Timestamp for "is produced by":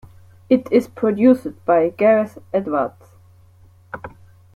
0.71-1.89